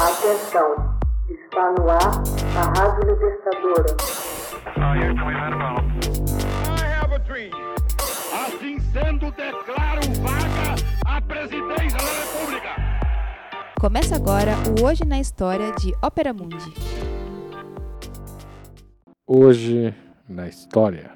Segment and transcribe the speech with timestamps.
[0.00, 0.96] Atenção,
[1.28, 1.98] está no ar
[2.56, 3.96] a Rádio Libertadora.
[8.32, 12.76] Assim sendo, declaro vaga a presidência da República.
[13.80, 16.72] Começa agora o Hoje na História de Ópera Mundi.
[19.26, 19.92] Hoje
[20.28, 21.10] na História,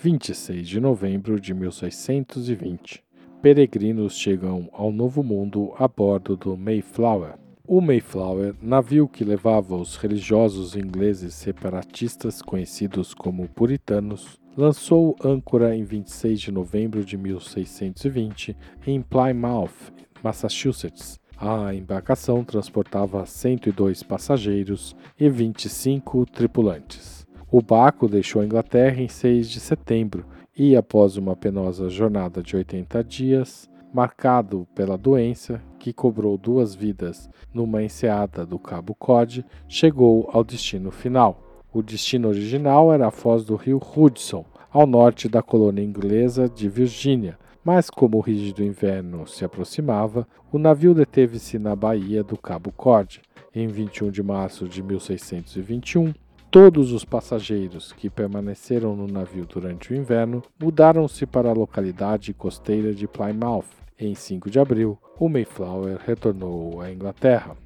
[0.00, 3.04] 26 de novembro de 1620.
[3.42, 7.41] Peregrinos chegam ao Novo Mundo a bordo do Mayflower.
[7.66, 15.84] O Mayflower, navio que levava os religiosos ingleses separatistas conhecidos como puritanos, lançou âncora em
[15.84, 19.92] 26 de novembro de 1620 em Plymouth,
[20.24, 21.20] Massachusetts.
[21.38, 27.24] A embarcação transportava 102 passageiros e 25 tripulantes.
[27.48, 30.26] O barco deixou a Inglaterra em 6 de setembro
[30.58, 37.28] e, após uma penosa jornada de 80 dias, marcado pela doença que cobrou duas vidas
[37.52, 41.62] numa enseada do Cabo Cod, chegou ao destino final.
[41.72, 46.68] O destino original era a foz do rio Hudson, ao norte da colônia inglesa de
[46.68, 52.72] Virgínia, mas como o rígido inverno se aproximava, o navio deteve-se na baía do Cabo
[52.72, 53.20] Cod.
[53.54, 56.14] Em 21 de março de 1621,
[56.52, 62.92] Todos os passageiros que permaneceram no navio durante o inverno mudaram-se para a localidade costeira
[62.92, 63.64] de Plymouth.
[63.98, 67.56] Em 5 de abril, o Mayflower retornou à Inglaterra.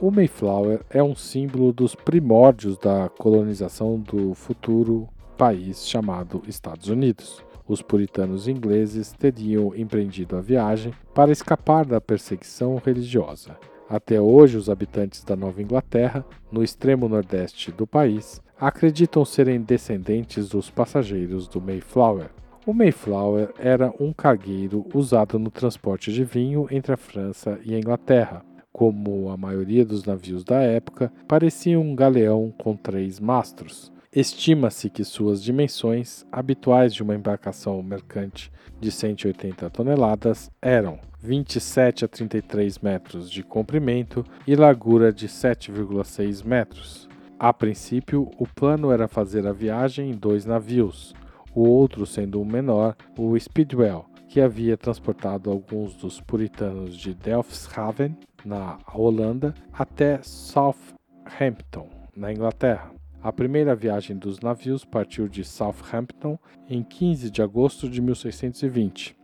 [0.00, 7.42] O Mayflower é um símbolo dos primórdios da colonização do futuro país chamado Estados Unidos.
[7.66, 13.58] Os puritanos ingleses teriam empreendido a viagem para escapar da perseguição religiosa.
[13.88, 20.48] Até hoje, os habitantes da Nova Inglaterra, no extremo nordeste do país, acreditam serem descendentes
[20.48, 22.30] dos passageiros do Mayflower.
[22.66, 27.78] O Mayflower era um cargueiro usado no transporte de vinho entre a França e a
[27.78, 28.44] Inglaterra.
[28.72, 33.92] Como a maioria dos navios da época, parecia um galeão com três mastros.
[34.16, 38.50] Estima-se que suas dimensões, habituais de uma embarcação mercante
[38.80, 47.06] de 180 toneladas, eram 27 a 33 metros de comprimento e largura de 7,6 metros.
[47.38, 51.14] A princípio, o plano era fazer a viagem em dois navios,
[51.54, 58.16] o outro sendo o menor, o Speedwell, que havia transportado alguns dos puritanos de Delfshaven,
[58.46, 62.95] na Holanda, até Southampton, na Inglaterra.
[63.26, 66.38] A primeira viagem dos navios partiu de Southampton
[66.70, 69.16] em 15 de agosto de 1620.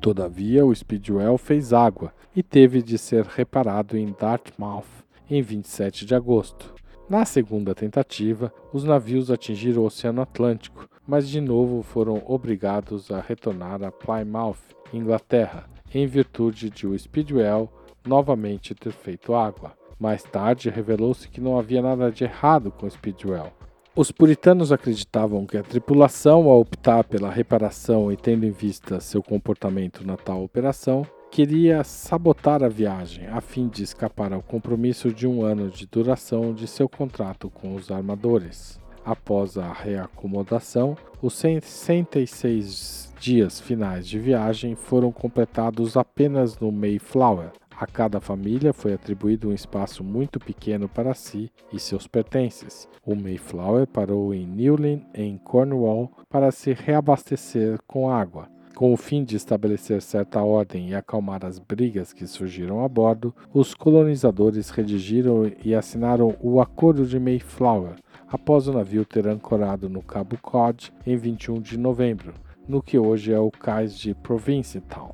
[0.00, 4.86] Todavia, o Speedwell fez água e teve de ser reparado em Dartmouth
[5.28, 6.72] em 27 de agosto.
[7.10, 13.20] Na segunda tentativa, os navios atingiram o Oceano Atlântico, mas de novo foram obrigados a
[13.20, 17.68] retornar a Plymouth, Inglaterra, em virtude de o Speedwell
[18.06, 19.76] novamente ter feito água.
[19.98, 23.52] Mais tarde, revelou-se que não havia nada de errado com Speedwell.
[23.94, 29.22] Os puritanos acreditavam que a tripulação, ao optar pela reparação e tendo em vista seu
[29.22, 35.26] comportamento na tal operação, queria sabotar a viagem a fim de escapar ao compromisso de
[35.26, 38.78] um ano de duração de seu contrato com os armadores.
[39.02, 47.86] Após a reacomodação, os 66 dias finais de viagem foram completados apenas no Mayflower, a
[47.86, 52.88] cada família foi atribuído um espaço muito pequeno para si e seus pertences.
[53.04, 58.48] O Mayflower parou em Newlyn, em Cornwall, para se reabastecer com água.
[58.74, 63.34] Com o fim de estabelecer certa ordem e acalmar as brigas que surgiram a bordo,
[63.52, 67.94] os colonizadores redigiram e assinaram o Acordo de Mayflower,
[68.28, 72.34] após o navio ter ancorado no Cabo Cod em 21 de novembro,
[72.68, 75.05] no que hoje é o cais de Provincetown.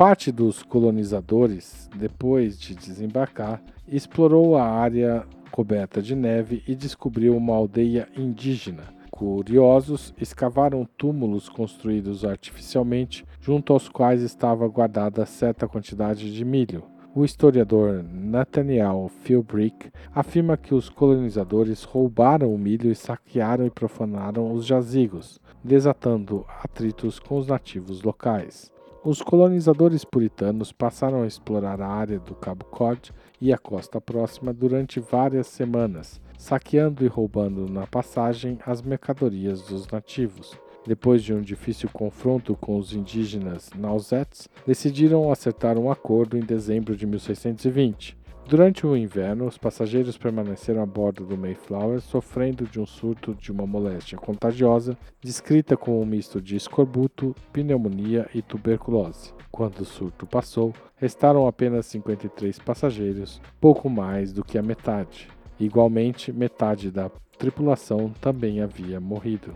[0.00, 7.54] Parte dos colonizadores, depois de desembarcar, explorou a área coberta de neve e descobriu uma
[7.54, 8.84] aldeia indígena.
[9.10, 16.82] Curiosos, escavaram túmulos construídos artificialmente, junto aos quais estava guardada certa quantidade de milho.
[17.14, 24.50] O historiador Nathaniel Philbrick afirma que os colonizadores roubaram o milho e saquearam e profanaram
[24.50, 28.72] os jazigos, desatando atritos com os nativos locais.
[29.02, 33.10] Os colonizadores puritanos passaram a explorar a área do Cabo Cod
[33.40, 39.88] e a costa próxima durante várias semanas, saqueando e roubando na passagem as mercadorias dos
[39.88, 40.54] nativos.
[40.86, 46.94] Depois de um difícil confronto com os indígenas Nausettes, decidiram acertar um acordo em dezembro
[46.94, 48.19] de 1620.
[48.50, 53.52] Durante o inverno, os passageiros permaneceram a bordo do Mayflower sofrendo de um surto de
[53.52, 59.32] uma moléstia contagiosa, descrita como um misto de escorbuto, pneumonia e tuberculose.
[59.52, 65.28] Quando o surto passou, restaram apenas 53 passageiros, pouco mais do que a metade.
[65.60, 67.08] Igualmente, metade da
[67.38, 69.54] tripulação também havia morrido.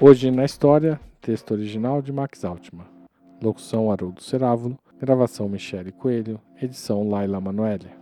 [0.00, 2.86] Hoje na história, texto original de Max Altman.
[3.42, 8.01] Locução Haroldo Cerávulo, gravação Michele Coelho, edição Laila Manoelia.